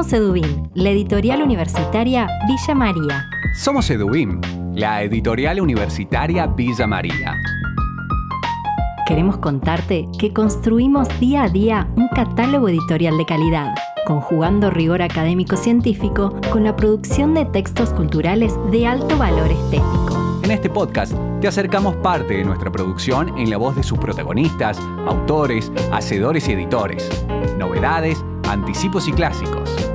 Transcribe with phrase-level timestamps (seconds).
[0.00, 3.28] Somos Edubim, la editorial universitaria Villa María.
[3.54, 4.40] Somos Edubim,
[4.74, 7.36] la editorial universitaria Villa María.
[9.06, 13.74] Queremos contarte que construimos día a día un catálogo editorial de calidad,
[14.06, 20.40] conjugando rigor académico-científico con la producción de textos culturales de alto valor estético.
[20.42, 21.12] En este podcast
[21.42, 26.52] te acercamos parte de nuestra producción en la voz de sus protagonistas, autores, hacedores y
[26.52, 27.06] editores,
[27.58, 29.89] novedades, anticipos y clásicos.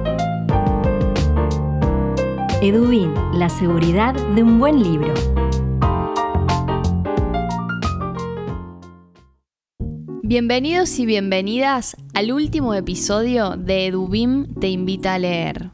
[2.67, 5.13] Edubin, la seguridad de un buen libro.
[10.23, 15.69] Bienvenidos y bienvenidas al último episodio de Edubim Te Invita a Leer.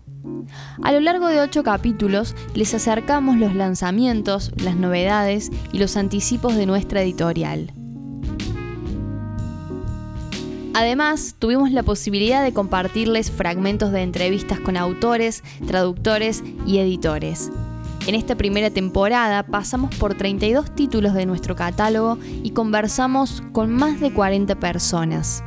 [0.84, 6.58] A lo largo de ocho capítulos les acercamos los lanzamientos, las novedades y los anticipos
[6.58, 7.72] de nuestra editorial.
[10.74, 17.52] Además, tuvimos la posibilidad de compartirles fragmentos de entrevistas con autores, traductores y editores.
[18.08, 24.00] En esta primera temporada pasamos por 32 títulos de nuestro catálogo y conversamos con más
[24.00, 25.44] de 40 personas.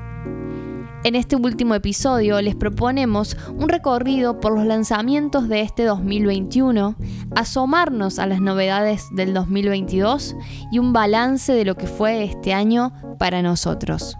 [1.04, 6.96] En este último episodio les proponemos un recorrido por los lanzamientos de este 2021,
[7.34, 10.36] asomarnos a las novedades del 2022
[10.70, 14.16] y un balance de lo que fue este año para nosotros.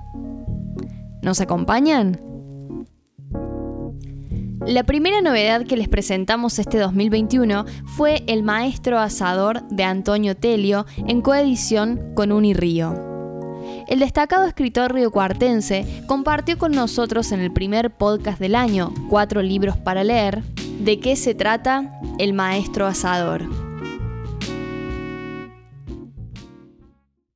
[1.25, 2.21] ¿Nos acompañan?
[4.67, 7.65] La primera novedad que les presentamos este 2021
[7.97, 12.95] fue El Maestro Asador de Antonio Telio en coedición con Unirío.
[13.89, 19.79] El destacado escritor riocuartense compartió con nosotros en el primer podcast del año, Cuatro libros
[19.79, 20.43] para leer,
[20.81, 23.64] de qué se trata El Maestro Asador.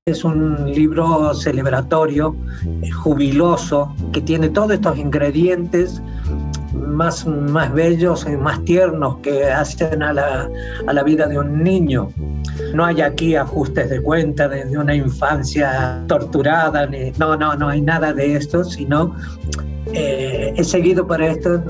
[0.09, 2.35] Es un libro celebratorio,
[2.83, 6.03] eh, jubiloso, que tiene todos estos ingredientes
[6.73, 10.49] más, más bellos y más tiernos que hacen a la,
[10.87, 12.09] a la vida de un niño.
[12.75, 17.83] No hay aquí ajustes de cuenta de, una infancia torturada, ni, no, no, no hay
[17.83, 19.15] nada de esto, sino
[19.93, 21.63] eh, he seguido para esto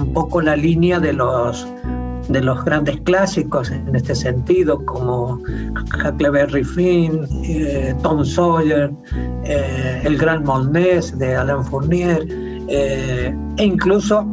[0.00, 1.66] un poco la línea de los
[2.28, 5.40] de los grandes clásicos en este sentido, como
[6.04, 8.90] Huckleberry Finn, eh, Tom Sawyer,
[9.44, 12.26] eh, El Gran Molnés de Alain Fournier,
[12.68, 14.26] eh, e incluso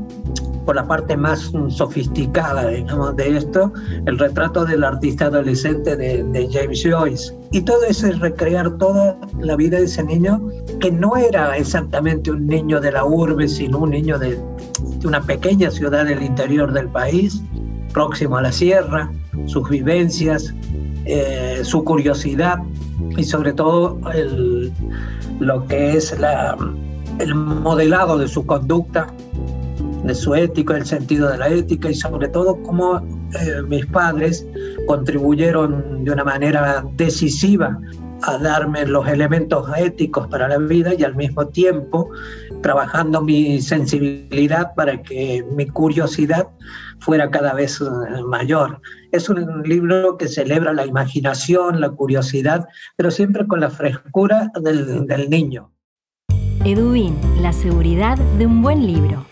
[0.66, 3.74] por la parte más sofisticada, digamos, de esto,
[4.06, 7.34] el retrato del artista adolescente de, James Joyce.
[7.52, 10.42] Y todo eso es recrear toda la vida de ese niño,
[10.80, 14.40] que no era exactamente un niño de la urbe, sino un niño de
[15.04, 17.42] una pequeña ciudad del interior del país,
[17.94, 19.12] próximo a la sierra,
[19.46, 20.54] sus vivencias,
[21.06, 22.60] eh, su curiosidad
[23.18, 24.72] y sobre todo el,
[25.40, 26.16] lo que es
[27.20, 29.08] el modelado de su conducta,
[30.04, 34.46] de su ética, el sentido de la ética y sobre todo cómo eh, mis padres
[34.88, 37.80] contribuyeron de una manera decisiva
[38.24, 42.10] a darme los elementos éticos para la vida y al mismo tiempo
[42.62, 46.48] trabajando mi sensibilidad para que mi curiosidad
[47.00, 48.82] fuera cada vez eh, mayor.
[49.12, 55.08] Es un libro que celebra la imaginación, la curiosidad, pero siempre con la frescura del,
[55.08, 55.72] del niño.
[56.64, 59.26] Edubin, la seguridad de un buen libro.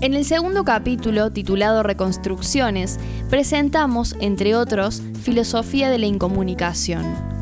[0.00, 3.00] En el segundo capítulo, titulado Reconstrucciones,
[3.30, 7.33] presentamos, entre otros, Filosofía de la Incomunicación.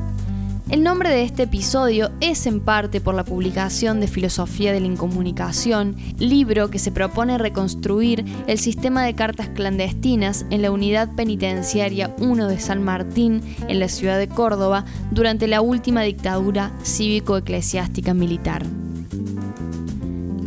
[0.72, 4.87] El nombre de este episodio es en parte por la publicación de Filosofía de la
[4.87, 12.15] Incomunicación, libro que se propone reconstruir el sistema de cartas clandestinas en la unidad penitenciaria
[12.19, 18.65] 1 de San Martín, en la ciudad de Córdoba, durante la última dictadura cívico-eclesiástica militar.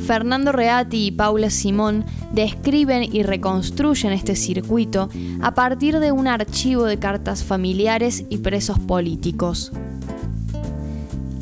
[0.08, 5.08] Fernando Reati y Paula Simón describen y reconstruyen este circuito
[5.42, 9.72] a partir de un archivo de cartas familiares y presos políticos.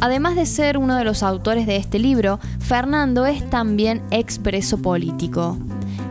[0.04, 5.58] Además de ser uno de los autores de este libro, Fernando es también expreso político,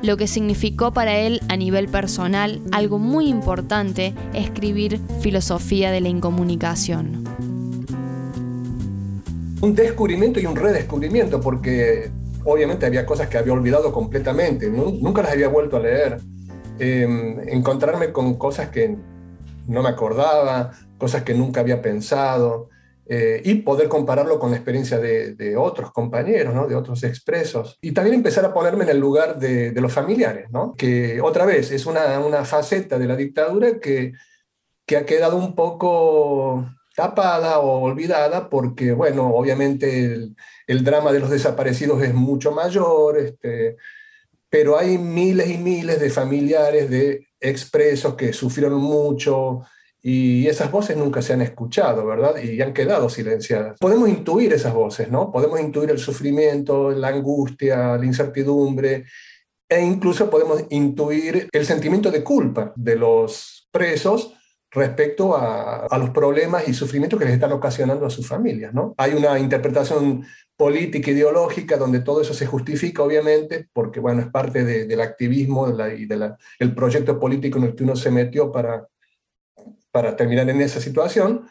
[0.00, 6.08] lo que significó para él a nivel personal algo muy importante escribir filosofía de la
[6.08, 7.22] incomunicación.
[9.60, 12.10] Un descubrimiento y un redescubrimiento, porque
[12.46, 16.18] obviamente había cosas que había olvidado completamente, nunca las había vuelto a leer.
[16.78, 18.96] Em, encontrarme con cosas que
[19.68, 22.70] no me acordaba, cosas que nunca había pensado,
[23.06, 26.66] eh, y poder compararlo con la experiencia de, otros compañeros, ¿no?
[26.66, 27.78] de otros expresos.
[27.80, 31.86] Y también empezar a ponerme en el lugar de, los familiares, que otra vez es
[31.86, 34.12] una, una, faceta de la dictadura que,
[34.86, 40.30] que ha quedado un poco tapada o olvidada porque, bueno, obviamente
[40.66, 43.76] el, drama de los desaparecidos es mucho mayor, este,
[44.48, 49.62] pero hay miles y miles de familiares de expresos que sufrieron mucho
[50.04, 52.34] y esas voces nunca se han escuchado, ¿verdad?
[52.42, 53.78] Y han quedado silenciadas.
[53.78, 55.30] Podemos intuir esas voces, ¿no?
[55.30, 59.04] Podemos intuir el sufrimiento, la angustia, la incertidumbre
[59.68, 64.34] e incluso podemos intuir el sentimiento de culpa de los presos
[64.72, 68.74] respecto a, los problemas y sufrimientos que les están ocasionando a sus familias.
[68.74, 68.94] ¿no?
[68.96, 70.26] Hay una interpretación
[70.56, 76.06] política ideológica donde todo eso se justifica, obviamente, porque bueno, es parte del activismo y
[76.06, 78.88] del proyecto político en el que uno se metió para,
[79.92, 81.46] para terminar en esa situación,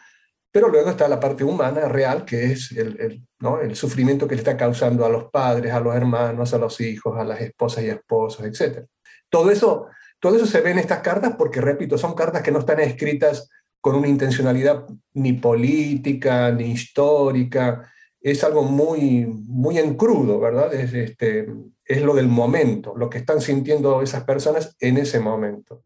[0.50, 3.60] pero luego está la parte humana real, que es el, ¿no?
[3.60, 7.18] el sufrimiento que le está causando a los padres, a los hermanos, a los hijos,
[7.18, 8.84] a las esposas y esposos, etc.
[9.30, 9.86] Todo eso
[10.22, 13.50] todo eso se ve en estas cartas porque, repito, son cartas que no están escritas
[13.80, 17.92] con una intencionalidad ni política, ni histórica.
[18.20, 20.72] Es algo muy, muy en crudo, ¿verdad?
[20.72, 21.48] Es, este,
[21.84, 25.82] es lo del momento, lo que están sintiendo esas personas en ese momento.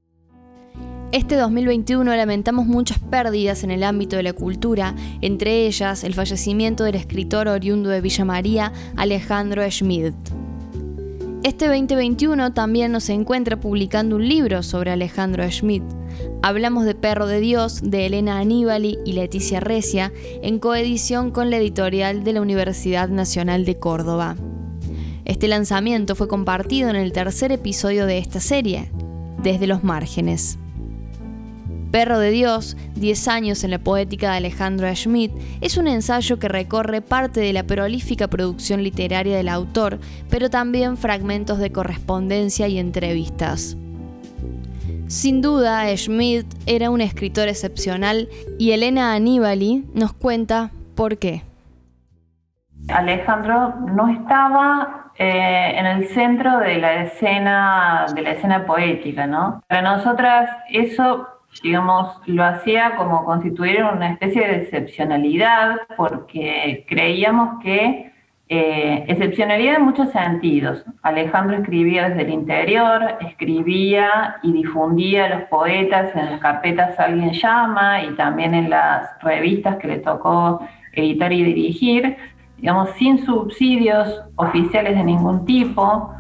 [1.12, 6.82] Este 2021 lamentamos muchas pérdidas en el ámbito de la cultura, entre ellas el fallecimiento
[6.82, 10.14] del escritor oriundo de Villa María, Alejandro Schmidt.
[11.44, 15.84] Este 2021 también nos encuentra publicando un libro sobre Alejandro Schmidt.
[16.42, 20.12] Hablamos de Perro de Dios de Elena Aníbali y Leticia Recia
[20.42, 24.34] en coedición con la editorial de la Universidad Nacional de Córdoba.
[25.24, 28.90] Este lanzamiento fue compartido en el tercer episodio de esta serie,
[29.40, 30.58] Desde los márgenes.
[31.90, 36.48] Perro de Dios, 10 años en la poética de Alejandro Schmidt, es un ensayo que
[36.48, 39.98] recorre parte de la prolífica producción literaria del autor,
[40.28, 43.76] pero también fragmentos de correspondencia y entrevistas.
[45.06, 48.28] Sin duda, Schmidt era un escritor excepcional
[48.58, 51.42] y Elena Aníbali nos cuenta por qué.
[52.88, 59.62] Alejandro no estaba eh, en el centro de la escena de la escena poética, ¿no?
[59.68, 61.26] Para nosotras eso
[61.62, 68.12] digamos, lo hacía como constituir una especie de excepcionalidad, porque creíamos que,
[68.48, 70.84] eh, excepcionalidad en muchos sentidos.
[71.02, 78.04] Alejandro escribía desde el interior, escribía y difundía los poetas en las carpetas Alguien llama
[78.04, 80.60] y también en las revistas que le tocó
[80.92, 82.16] editar y dirigir,
[82.56, 86.14] digamos, sin subsidios oficiales de ningún tipo,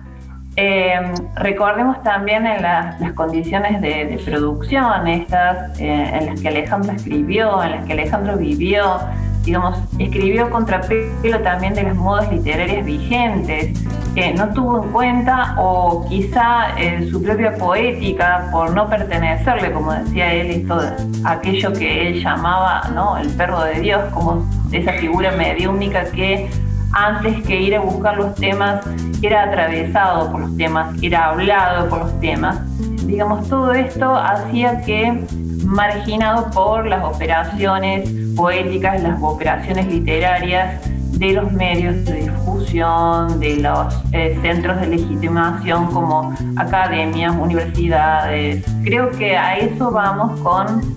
[0.56, 7.62] eh, recordemos también en las condiciones de, producción, estas eh, en las que Alejandro escribió,
[7.62, 8.98] en las que Alejandro vivió,
[9.44, 13.78] digamos, escribió contrapelo también de las modas literarias vigentes,
[14.14, 19.92] que no tuvo en cuenta o quizá eh, su propia poética por no pertenecerle, como
[19.92, 20.80] decía él, esto,
[21.24, 23.18] aquello que él llamaba ¿no?
[23.18, 24.42] el perro de Dios, como
[24.72, 26.48] esa figura mediúnica que
[26.92, 28.84] antes que ir a buscar los temas,
[29.22, 32.58] era atravesado por los temas, era hablado por los temas.
[33.06, 35.24] Digamos, todo esto hacía que,
[35.64, 40.80] marginado por las operaciones poéticas, las operaciones literarias
[41.18, 48.64] de los medios de difusión, de los eh, centros de legitimación como academias, universidades.
[48.84, 50.94] Creo que a eso vamos con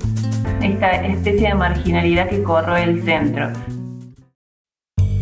[0.62, 3.52] esta especie de marginalidad que corroe el centro.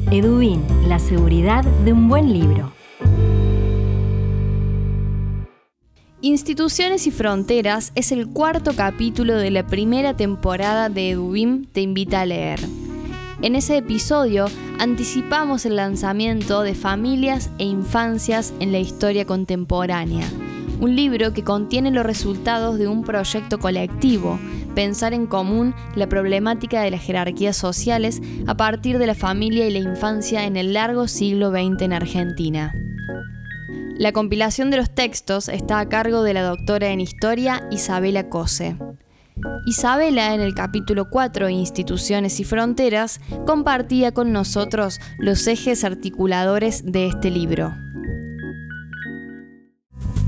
[0.10, 2.72] Edubin, la seguridad de un buen libro.
[6.22, 12.22] Instituciones y Fronteras es el cuarto capítulo de la primera temporada de Edubim Te invita
[12.22, 12.62] a leer.
[13.42, 14.46] En ese episodio
[14.80, 20.26] anticipamos el lanzamiento de Familias e Infancias en la Historia Contemporánea,
[20.80, 24.40] un libro que contiene los resultados de un proyecto colectivo
[24.78, 29.72] pensar en común la problemática de las jerarquías sociales a partir de la familia y
[29.72, 32.76] la infancia en el largo siglo XX en Argentina.
[33.98, 38.78] La compilación de los textos está a cargo de la doctora en historia Isabela Cose.
[39.66, 47.08] Isabela, en el capítulo 4, Instituciones y Fronteras, compartía con nosotros los ejes articuladores de
[47.08, 47.74] este libro.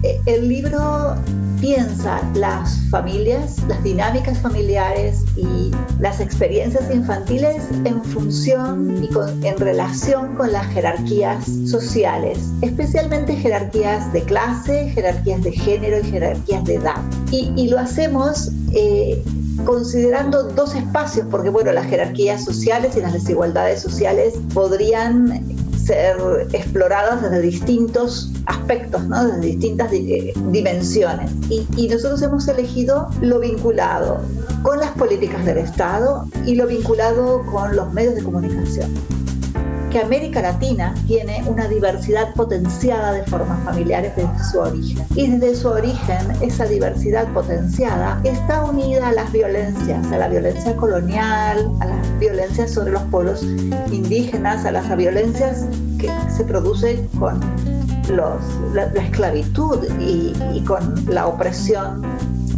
[0.01, 1.17] Eh, el libro
[1.59, 10.35] piensa las familias, las dinámicas familiares y las experiencias infantiles en función y en relación
[10.35, 17.01] con las jerarquías sociales, especialmente jerarquías de clase, jerarquías de género y jerarquías de edad.
[17.31, 19.23] Y, lo hacemos eh,
[19.65, 25.58] considerando dos espacios, porque bueno, las jerarquías sociales y las desigualdades sociales podrían
[25.89, 29.25] ser exploradas desde distintos aspectos, ¿no?
[29.25, 31.31] desde distintas eh, dimensiones.
[31.49, 34.21] Y, y nosotros hemos elegido lo vinculado
[34.61, 39.18] con las políticas del Estado y lo vinculado con los medios de comunicación
[39.89, 45.05] que América Latina tiene una diversidad potenciada de formas familiares desde su origen.
[45.15, 50.75] Y desde su origen, esa diversidad potenciada está unida a las violencias, a la violencia
[50.75, 53.43] colonial, a las violencias sobre los pueblos
[53.91, 55.65] indígenas, a las violencias
[55.97, 57.39] que se producen con
[58.73, 62.03] la, esclavitud y, con la opresión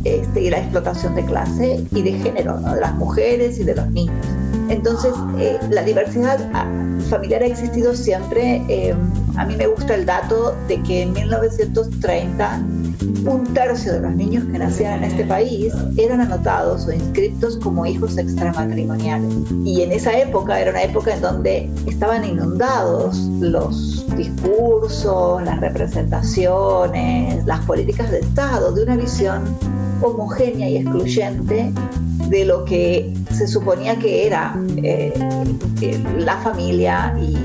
[0.03, 3.89] este, y la explotación de clase y de género, de las mujeres y de los
[3.91, 4.40] niños.
[4.71, 6.65] Entonces, eh, la diversidad ah,
[7.09, 8.63] familiar ha existido siempre.
[8.69, 8.95] Eh,
[9.35, 12.61] a mí me gusta el dato de que en 1930
[13.25, 17.85] un tercio de los niños que nacían en este país eran anotados o inscritos como
[17.85, 19.33] hijos extramatrimoniales.
[19.65, 27.45] Y en esa época era una época en donde estaban inundados los discursos, las representaciones,
[27.45, 29.43] las políticas de Estado de una visión
[30.01, 31.71] homogénea y excluyente
[32.29, 35.13] de lo que se suponía que era eh,
[35.81, 37.37] eh, la familia y,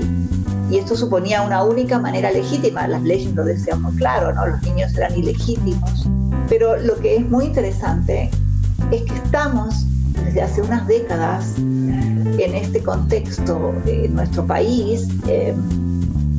[0.69, 2.89] esto suponía una única manera legítima.
[2.89, 4.47] Las leyes lo decían muy claro, ¿no?
[4.47, 6.05] los niños eran ilegítimos.
[6.49, 8.29] Pero lo que es muy interesante
[8.91, 9.85] es que estamos
[10.25, 15.55] desde hace unas décadas en este contexto en nuestro país, eh,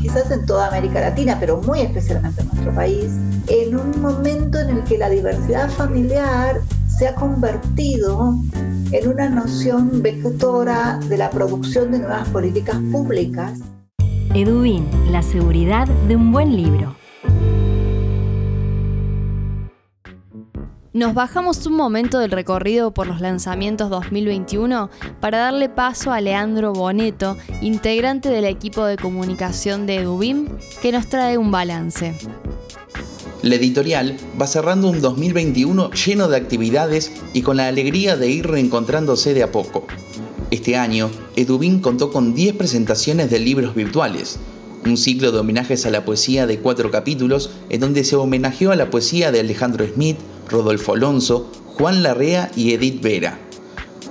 [0.00, 3.06] quizás en toda América Latina, pero muy especialmente en nuestro país,
[3.48, 8.34] en un momento en el que la diversidad familiar se ha convertido
[8.90, 13.60] en una noción vectora de la producción de nuevas políticas públicas.
[14.34, 16.97] Edubin, la seguridad de un buen libro.
[20.94, 24.88] Nos bajamos un momento del recorrido por los lanzamientos 2021
[25.20, 30.48] para darle paso a Leandro Boneto, integrante del equipo de comunicación de Edubim,
[30.80, 32.14] que nos trae un balance.
[33.42, 38.46] La editorial va cerrando un 2021 lleno de actividades y con la alegría de ir
[38.46, 39.86] reencontrándose de a poco.
[40.50, 44.38] Este año, Edubin contó con 10 presentaciones de libros virtuales,
[44.86, 48.76] un ciclo de homenajes a la poesía de cuatro capítulos en donde se homenajeó a
[48.76, 50.16] la poesía de Alejandro Smith,
[50.48, 53.38] Rodolfo Alonso, Juan Larrea y Edith Vera.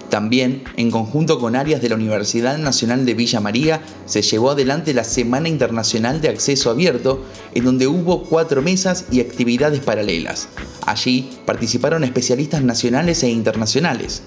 [0.10, 4.94] También, en conjunto con áreas de la Universidad Nacional de Villa María, se llevó adelante
[4.94, 10.48] la Semana Internacional de Acceso Abierto, en donde hubo cuatro mesas y actividades paralelas.
[10.86, 14.22] Allí participaron especialistas nacionales e internacionales.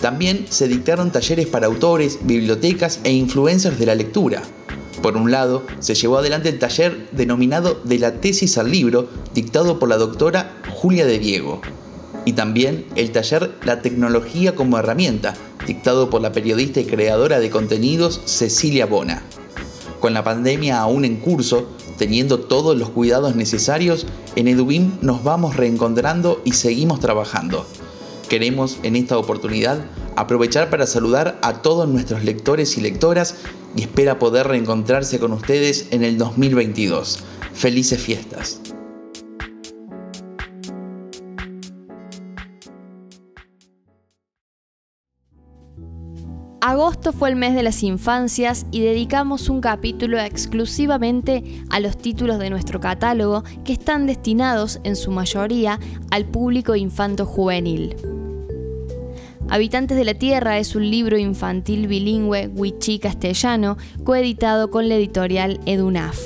[0.00, 4.42] También se dictaron talleres para autores, bibliotecas e influencers de la lectura.
[5.02, 9.78] Por un lado, se llevó adelante el taller denominado De la tesis al libro, dictado
[9.78, 11.60] por la doctora Julia de Diego
[12.26, 15.34] y también el taller La tecnología como herramienta,
[15.66, 19.22] dictado por la periodista y creadora de contenidos Cecilia Bona.
[20.00, 25.56] Con la pandemia aún en curso, teniendo todos los cuidados necesarios, en Edubim nos vamos
[25.56, 27.64] reencontrando y seguimos trabajando.
[28.28, 29.78] Queremos en esta oportunidad
[30.16, 33.36] aprovechar para saludar a todos nuestros lectores y lectoras
[33.76, 37.22] y espera poder reencontrarse con ustedes en el 2022.
[37.52, 38.60] Felices fiestas.
[46.66, 52.40] Agosto fue el mes de las infancias y dedicamos un capítulo exclusivamente a los títulos
[52.40, 55.78] de nuestro catálogo que están destinados en su mayoría
[56.10, 58.15] al público infanto-juvenil.
[59.48, 66.18] Habitantes de la Tierra es un libro infantil bilingüe wichí-castellano coeditado con la editorial EduNAF.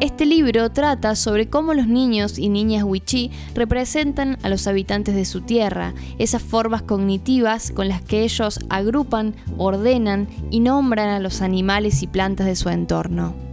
[0.00, 5.24] Este libro trata sobre cómo los niños y niñas wichí representan a los habitantes de
[5.24, 11.42] su tierra, esas formas cognitivas con las que ellos agrupan, ordenan y nombran a los
[11.42, 13.43] animales y plantas de su entorno.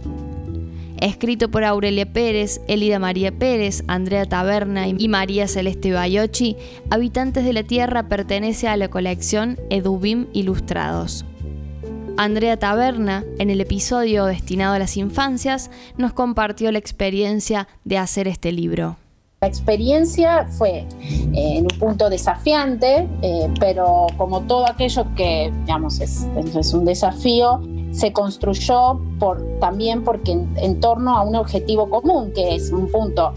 [1.02, 6.56] Escrito por Aurelia Pérez, Elida María Pérez, Andrea Taberna y María Celeste Bayochi,
[6.90, 11.24] Habitantes de la Tierra pertenece a la colección Edubim Ilustrados.
[12.16, 18.28] Andrea Taberna, en el episodio destinado a las infancias, nos compartió la experiencia de hacer
[18.28, 18.96] este libro.
[19.40, 20.86] La experiencia fue eh,
[21.32, 26.28] en un punto desafiante, eh, pero como todo aquello que digamos, es,
[26.72, 27.60] un desafío,
[27.92, 33.32] se construyó por, también porque en, torno a un objetivo común, que es un punto,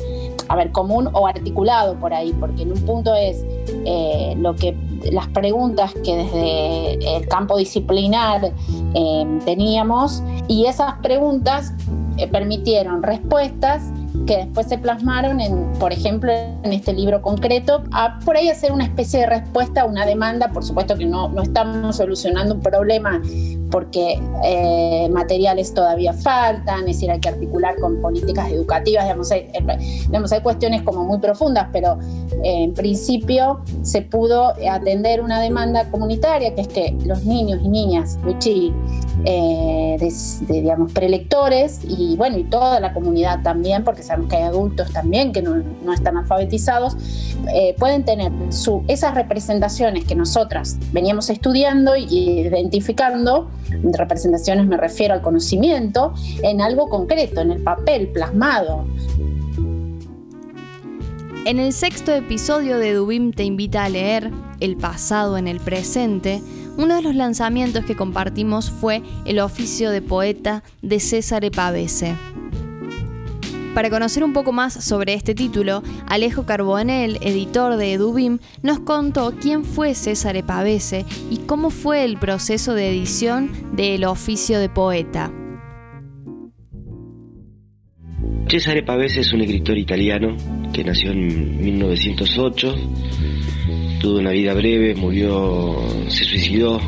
[0.48, 3.46] a ver, común o articulado por ahí, porque en un punto es
[3.86, 4.76] eh, lo que
[5.12, 8.54] las preguntas que desde el campo disciplinar
[9.46, 11.74] teníamos y esas preguntas
[12.32, 13.92] permitieron respuestas
[14.26, 18.72] que después se plasmaron en, por ejemplo, en este libro concreto, a por ahí hacer
[18.72, 22.62] una especie de respuesta a una demanda, por supuesto que no, no estamos solucionando un
[22.62, 23.22] problema
[23.76, 29.52] porque eh, materiales todavía faltan, es decir, hay que articular con políticas educativas, digamos hay,
[30.06, 32.00] digamos, hay cuestiones como muy profundas, pero
[32.42, 37.68] eh, en principio se pudo atender una demanda comunitaria, que es que los niños y
[37.68, 38.74] niñas Luchi,
[39.26, 39.98] eh,
[40.48, 45.34] digamos, prelectores y bueno, y toda la comunidad también, porque sabemos que hay adultos también
[45.34, 46.96] que no, no están alfabetizados,
[47.54, 52.06] eh, pueden tener su, esas representaciones que nosotras veníamos estudiando y
[52.40, 53.50] identificando,
[53.98, 58.86] representaciones me refiero al conocimiento, en algo concreto, en el papel plasmado.
[61.46, 66.42] En el sexto episodio de Dubim te invita a leer El pasado en el presente,
[66.78, 72.16] uno de los lanzamientos que compartimos fue El oficio de poeta de César Pavese.
[73.76, 79.34] Para conocer un poco más sobre este título, Alejo Carbonell, editor de Edubim, nos contó
[79.42, 85.30] quién fue César Pavese y cómo fue el proceso de edición del oficio de poeta.
[88.48, 90.38] Cesare Pavese es un escritor italiano
[90.72, 92.76] que nació en 1908,
[94.00, 95.76] tuvo una vida breve, murió,
[96.08, 96.80] se suicidó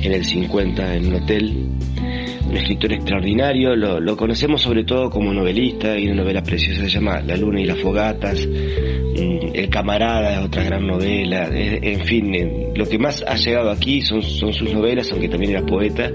[0.00, 1.68] en el 50 en un hotel
[2.48, 7.20] un escritor extraordinario, lo, conocemos sobre todo como novelista, y una novela preciosa se llama
[7.20, 8.46] La luna y las fogatas,
[9.66, 12.32] El camarada, otra gran novela, en fin,
[12.76, 16.08] lo que más ha llegado aquí son, son sus novelas, aunque también era poeta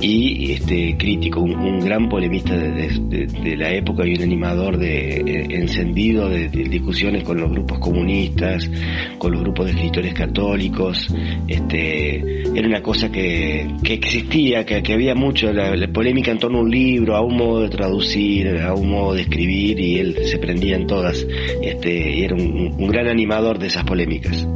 [0.00, 6.28] y este crítico, un, gran polemista de, la época y un animador de, eh, encendido
[6.28, 8.70] de, discusiones con los grupos comunistas,
[9.18, 11.08] con los grupos de escritores católicos,
[11.46, 16.62] este, era una cosa que, existía, que, que había mucho, la, polémica en torno a
[16.62, 20.38] un libro, a un modo de traducir, a un modo de escribir, y él se
[20.38, 21.26] prendía en todas,
[21.62, 24.46] este, y era un, gran animador de esas polémicas.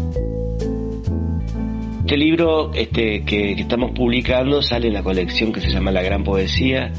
[2.00, 6.24] Este libro este, que, estamos publicando sale en la colección que se llama La Gran
[6.24, 6.92] Poesía.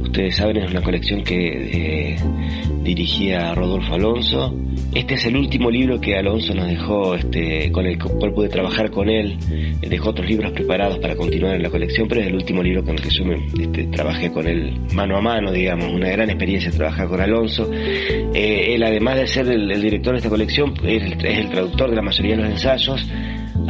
[0.00, 2.16] Ustedes saben, es una colección que eh,
[2.82, 4.54] dirigía Rodolfo Alonso
[4.94, 8.90] este es el último libro que Alonso nos dejó, este, con el cual pude trabajar
[8.90, 9.36] con él.
[9.80, 12.94] Dejó otros libros preparados para continuar en la colección, pero es el último libro con
[12.94, 13.24] el que yo
[13.60, 15.92] este, trabajé con él mano a mano, digamos.
[15.92, 17.70] Una gran experiencia trabajar con Alonso.
[17.72, 22.02] Eh, él, además de ser el, director de esta colección, es el, traductor de la
[22.02, 23.06] mayoría de los ensayos.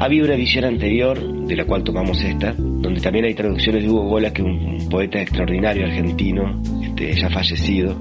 [0.00, 4.04] Había una edición anterior, de la cual tomamos esta, donde también hay traducciones de Hugo
[4.04, 7.98] Gola, que es un poeta extraordinario argentino, este, ya fallecido.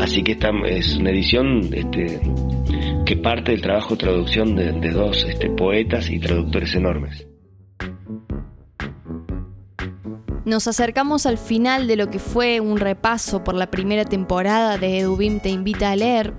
[0.00, 2.18] Así que esta es una edición este,
[3.04, 7.26] que parte del trabajo de traducción de, dos este, poetas y traductores enormes.
[10.46, 15.00] Nos acercamos al final de lo que fue un repaso por la primera temporada de
[15.00, 16.32] Edubim Te Invita a Leer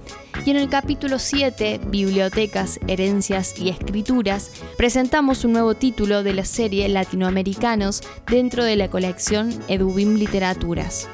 [0.46, 6.46] y en el capítulo 7, Bibliotecas, Herencias y Escrituras, presentamos un nuevo título de la
[6.46, 11.10] serie Latinoamericanos dentro de la colección Edubim Literaturas.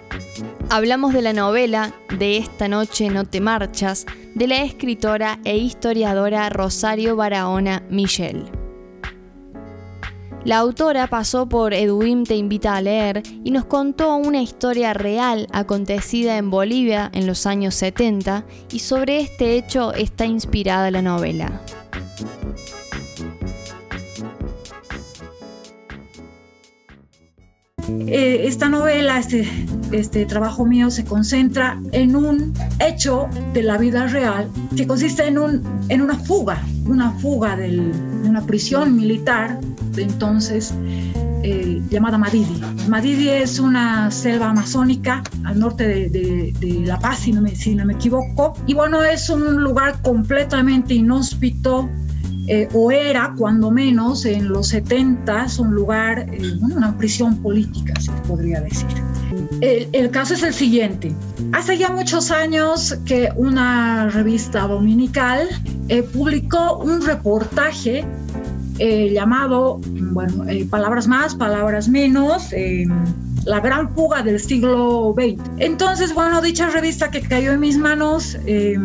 [0.70, 6.50] Hablamos de la novela De esta noche no te marchas, de la escritora e historiadora
[6.50, 8.61] Rosario Barahona Michel.
[10.44, 15.48] La autora pasó por Edwin Te Invita a Leer y nos contó una historia real
[15.52, 21.62] acontecida en Bolivia en los años 70 y sobre este hecho está inspirada la novela.
[28.08, 29.48] Eh, esta novela, este,
[29.92, 35.38] este trabajo mío se concentra en un hecho de la vida real que consiste en,
[35.38, 37.92] un, en una fuga, una fuga de
[38.26, 39.60] una prisión militar
[39.94, 40.74] de entonces
[41.44, 42.62] eh, llamada Madidi.
[42.88, 47.86] Madidi es una selva amazónica al norte de, La Paz, si no, me, si no
[47.86, 51.90] me equivoco, y bueno, es un lugar completamente inhóspito,
[52.48, 58.12] eh, o era cuando menos en los 70 un lugar, eh, una prisión política, se
[58.28, 58.88] podría decir.
[59.62, 61.16] El, caso es el siguiente.
[61.54, 65.48] Hace ya muchos años que una revista dominical
[65.88, 68.06] eh, publicó un reportaje
[68.80, 72.52] llamado, bueno, Palabras más, Palabras menos
[73.46, 75.42] la gran fuga del siglo XX.
[75.58, 78.78] Entonces, bueno, dicha revista que cayó en mis manos, eh,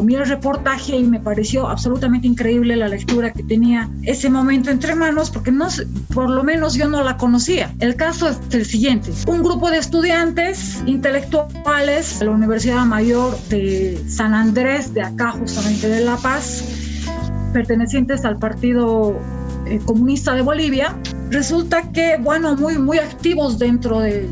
[0.00, 4.94] comí el reportaje y me pareció absolutamente increíble la lectura que tenía ese momento entre
[4.94, 5.68] manos, porque no,
[6.14, 7.74] por lo menos yo no la conocía.
[7.80, 9.10] El caso es el siguiente.
[9.26, 15.86] Un grupo de estudiantes intelectuales de la Universidad Mayor de San Andrés, de acá justamente
[15.90, 16.64] de La Paz,
[17.52, 19.20] pertenecientes al Partido
[19.66, 20.96] eh, Comunista de Bolivia,
[21.30, 24.28] resulta que, bueno, muy, muy activos dentro de,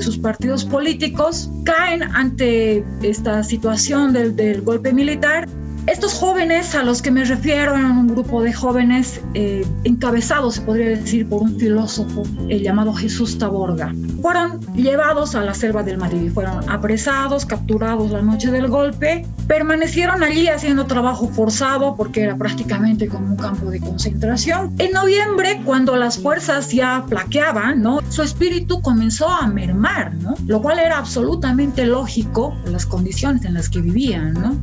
[0.00, 5.48] sus partidos políticos, caen ante esta situación del, del golpe militar
[5.86, 10.60] estos jóvenes a los que me refiero eran un grupo de jóvenes eh, encabezados, se
[10.62, 13.92] podría decir, por un filósofo eh, llamado Jesús Taborga.
[14.22, 20.22] Fueron llevados a la selva del Madrid, fueron apresados, capturados la noche del golpe, permanecieron
[20.22, 24.74] allí haciendo trabajo forzado porque era prácticamente como un campo de concentración.
[24.78, 28.00] En noviembre, cuando las fuerzas ya plaqueaban, ¿no?
[28.10, 30.34] su espíritu comenzó a mermar, ¿no?
[30.46, 34.34] lo cual era absolutamente lógico las condiciones en las que vivían.
[34.34, 34.56] ¿no?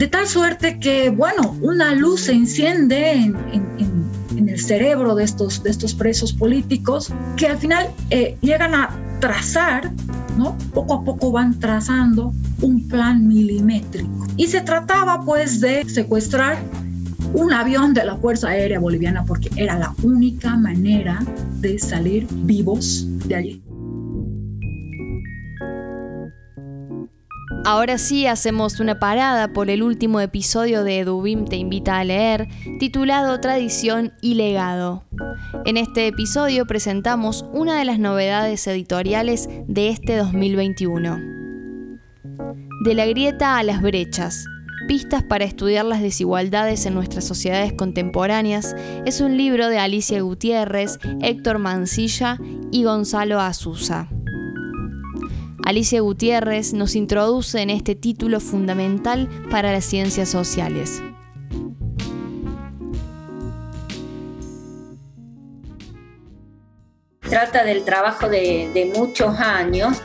[0.00, 3.36] De tal suerte que, bueno, una luz se enciende en,
[4.48, 8.88] el cerebro de estos, de estos presos políticos que al final eh, llegan a
[9.20, 9.92] trazar,
[10.38, 10.56] ¿no?
[10.72, 12.32] Poco a poco van trazando
[12.62, 14.26] un plan milimétrico.
[14.38, 16.56] Y se trataba pues de secuestrar
[17.34, 21.18] un avión de la Fuerza Aérea Boliviana porque era la única manera
[21.60, 23.62] de salir vivos de allí.
[27.64, 32.48] Ahora sí hacemos una parada por el último episodio de Edubim te invita a leer,
[32.78, 35.04] titulado Tradición y legado.
[35.66, 41.18] En este episodio presentamos una de las novedades editoriales de este 2021.
[42.84, 44.44] De la grieta a las brechas,
[44.88, 48.74] Pistas para estudiar las desigualdades en nuestras sociedades contemporáneas
[49.06, 52.38] es un libro de Alicia Gutiérrez, Héctor Mancilla
[52.72, 54.08] y Gonzalo Azusa.
[55.64, 61.02] Alicia Gutiérrez nos introduce en este título fundamental para las ciencias sociales.
[67.20, 70.02] Trata del trabajo de, muchos años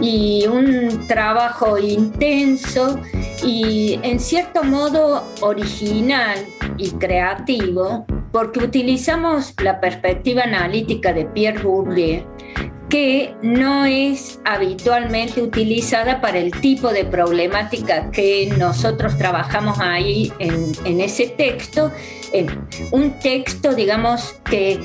[0.00, 3.00] y un trabajo intenso
[3.42, 6.38] y en cierto modo original
[6.76, 12.24] y creativo porque utilizamos la perspectiva analítica de Pierre Bourdieu
[12.88, 21.00] que no es habitualmente utilizada para el tipo de problemática que nosotros trabajamos ahí en,
[21.00, 21.92] ese texto.
[22.90, 24.80] un texto, digamos, que,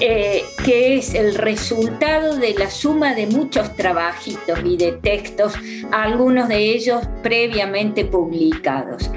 [0.00, 5.54] eh, que es el resultado de la suma de muchos trabajitos y de textos,
[5.90, 9.10] algunos de ellos previamente publicados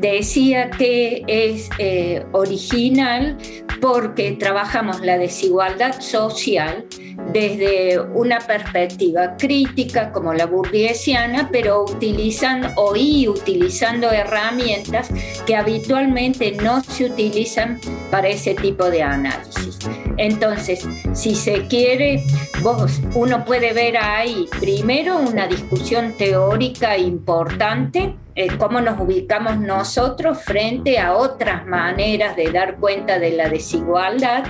[0.00, 3.36] decía que es eh, original
[3.80, 6.86] porque trabajamos la desigualdad social
[7.32, 15.10] desde una perspectiva crítica como la burguesiana, pero utilizando o utilizando herramientas
[15.46, 17.80] que habitualmente no se utilizan
[18.10, 19.78] para ese tipo de análisis.
[20.16, 22.24] Entonces, si se quiere,
[22.62, 30.42] vos, uno puede ver ahí primero una discusión teórica importante eh, cómo nos ubicamos nosotros
[30.42, 34.44] frente a otras maneras de dar cuenta de la desigualdad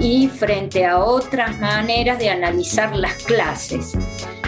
[0.00, 3.92] y frente a otras maneras de analizar las clases.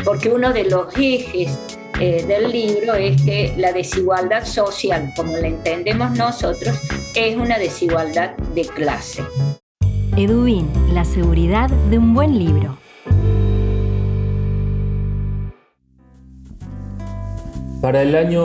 [0.04, 1.56] Porque uno de los ejes
[2.00, 6.76] eh, del libro es que la desigualdad social, como la entendemos nosotros,
[7.14, 9.22] es una desigualdad de clase.
[10.16, 12.76] Edubin, la seguridad de un buen libro.
[17.80, 18.42] Para el año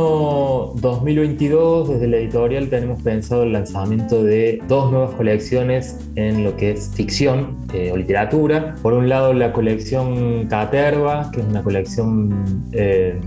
[0.76, 6.72] 2022, desde la editorial tenemos pensado el lanzamiento de dos nuevas colecciones en lo que
[6.72, 8.76] es ficción eh, o literatura.
[8.82, 13.20] Por un lado, la colección Caterva, que es una colección eh,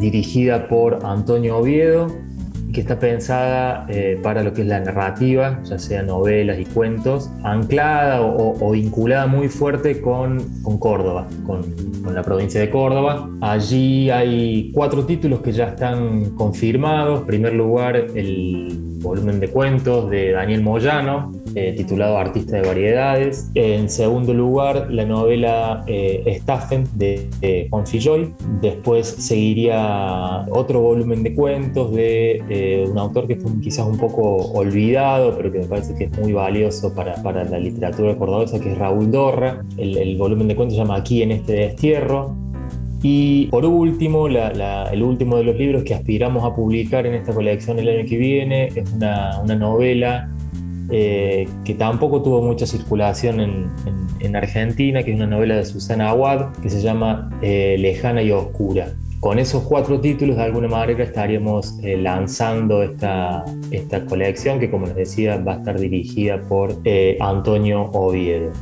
[0.00, 2.06] dirigida por Antonio Oviedo,
[2.72, 7.30] que está pensada eh, para lo que es la narrativa, ya sea novelas y cuentos,
[7.42, 10.38] anclada o, vinculada muy fuerte con,
[10.78, 11.62] Córdoba, con,
[12.02, 13.28] con, la provincia de Córdoba.
[13.40, 17.20] Allí hay cuatro títulos que ya están confirmados.
[17.20, 23.50] En primer lugar, el volumen de cuentos de Daniel Moyano, eh, titulado Artista de Variedades.
[23.54, 28.32] En segundo lugar, la novela eh, Staffen de, Juan Filloy.
[28.60, 34.36] Después seguiría otro volumen de cuentos de eh, un autor que fue quizás un poco
[34.52, 38.72] olvidado, pero que me parece que es muy valioso para, para la literatura cordobesa, que
[38.72, 39.64] es Raúl Dorra.
[39.76, 42.47] El, el volumen de cuentos se llama Aquí en este destierro.
[43.02, 47.78] Y por último, el último de los libros que aspiramos a publicar en esta colección
[47.78, 50.28] el año que viene es una, novela
[50.90, 56.52] eh, que tampoco tuvo mucha circulación en, Argentina, que es una novela de Susana Aguad,
[56.60, 58.88] que se llama eh, Lejana y Oscura.
[59.20, 64.86] Con esos cuatro títulos, de alguna manera, estaríamos eh, lanzando esta, esta colección que, como
[64.86, 66.74] les decía, va a estar dirigida por
[67.20, 68.52] Antonio Oviedo.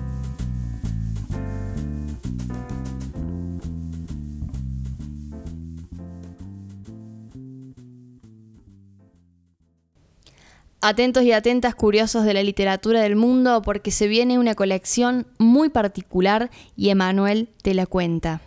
[10.88, 15.68] Atentos y atentas curiosos de la literatura del mundo porque se viene una colección muy
[15.68, 18.40] particular y Emanuel te la cuenta.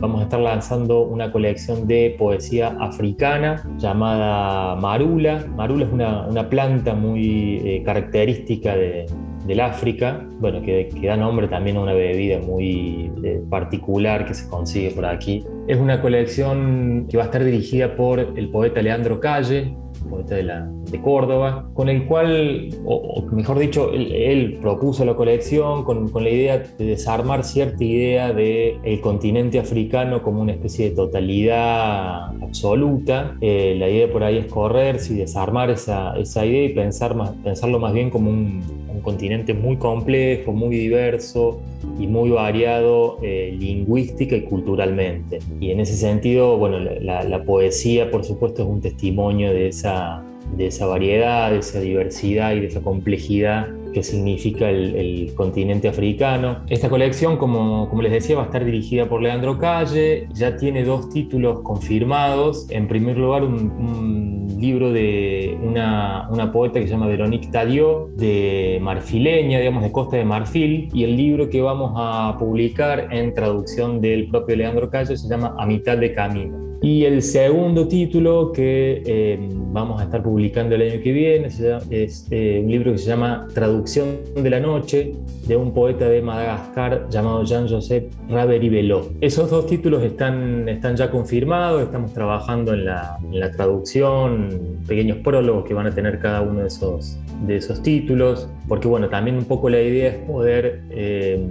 [0.00, 5.46] Vamos a estar lanzando una colección de poesía africana llamada Marula.
[5.56, 9.06] Marula es una, planta muy eh, característica de,
[9.46, 14.46] del África, bueno, que, da nombre también a una bebida muy eh, particular que se
[14.46, 15.42] consigue por aquí.
[15.66, 19.74] Es una colección que va a estar dirigida por el poeta Leandro Calle,
[20.12, 25.84] poeta de, la, de Córdoba, con el cual, o, mejor dicho, él, propuso la colección
[25.84, 30.90] con, con, la idea de desarmar cierta idea del el continente africano como una especie
[30.90, 33.36] de totalidad absoluta.
[33.40, 37.30] Eh, la idea por ahí es correrse y desarmar esa, esa idea y pensar más,
[37.42, 41.60] pensarlo más bien como un continente muy complejo, muy diverso
[41.98, 45.40] y muy variado eh, lingüística y culturalmente.
[45.60, 50.22] Y en ese sentido, bueno, la, la, poesía, por supuesto, es un testimonio de esa,
[50.56, 56.62] de esa variedad, de esa diversidad y de esa complejidad que significa el, continente africano.
[56.68, 60.84] Esta colección, como, como, les decía, va a estar dirigida por Leandro Calle, ya tiene
[60.84, 62.66] dos títulos confirmados.
[62.70, 68.78] En primer lugar, un, libro de una, una, poeta que se llama Veronique Tadiot, de
[68.80, 74.00] Marfileña, digamos, de Costa de Marfil, y el libro que vamos a publicar en traducción
[74.00, 76.71] del propio Leandro Calle se llama A mitad de camino.
[76.82, 79.38] Y el segundo título que eh,
[79.72, 83.46] vamos a estar publicando el año que viene es eh, un libro que se llama
[83.54, 85.12] Traducción de la Noche
[85.46, 89.12] de un poeta de Madagascar llamado Jean-Joseph Raveribelot.
[89.20, 95.18] Esos dos títulos están, están ya confirmados, estamos trabajando en la, en la, traducción, pequeños
[95.18, 97.16] prólogos que van a tener cada uno de esos,
[97.46, 100.82] de esos títulos, porque bueno, también un poco la idea es poder...
[100.90, 101.46] Eh,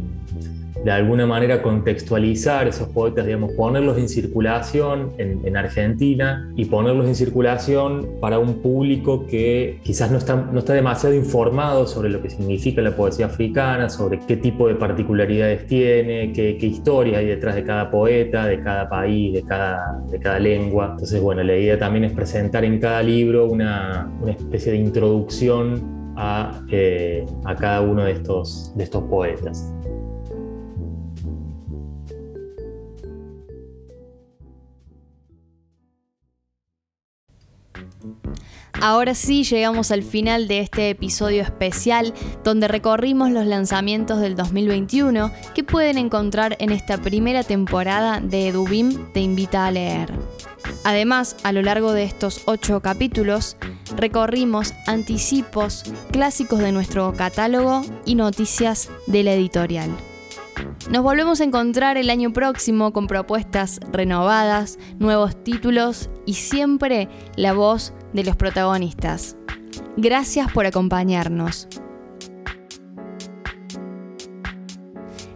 [0.83, 7.15] de alguna manera contextualizar esos poetas, digamos, ponerlos en circulación en, Argentina y ponerlos en
[7.15, 12.29] circulación para un público que quizás no está, no está demasiado informado sobre lo que
[12.29, 17.55] significa la poesía africana, sobre qué tipo de particularidades tiene, qué, qué historia hay detrás
[17.55, 20.89] de cada poeta, de cada país, de cada, de cada lengua.
[20.91, 26.13] Entonces, bueno, la idea también es presentar en cada libro una, una especie de introducción
[26.15, 29.73] a, eh, a cada uno de estos, de estos poetas.
[38.81, 45.31] Ahora sí llegamos al final de este episodio especial donde recorrimos los lanzamientos del 2021
[45.53, 50.11] que pueden encontrar en esta primera temporada de Edubim Te Invita a Leer.
[50.83, 53.55] Además, a lo largo de estos ocho capítulos,
[53.95, 59.91] recorrimos anticipos, clásicos de nuestro catálogo y noticias de la editorial.
[60.89, 67.53] Nos volvemos a encontrar el año próximo con propuestas renovadas, nuevos títulos y siempre la
[67.53, 69.37] voz de los protagonistas.
[69.97, 71.67] Gracias por acompañarnos.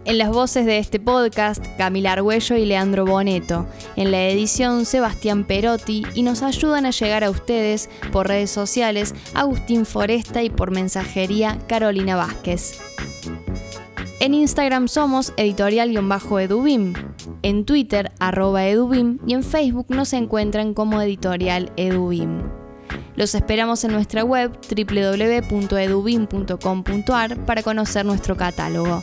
[0.06, 3.66] En las voces de este podcast, Camila Argüello y Leandro Boneto.
[3.96, 6.04] En la edición, Sebastián Perotti.
[6.14, 11.58] Y nos ayudan a llegar a ustedes por redes sociales, Agustín Foresta y por mensajería,
[11.66, 12.85] Carolina Vázquez.
[14.18, 16.94] En Instagram somos editorial-edubim,
[17.42, 22.40] en Twitter arroba edubim y en Facebook nos encuentran como editorial edubim.
[23.14, 29.02] Los esperamos en nuestra web www.edubim.com.ar para conocer nuestro catálogo.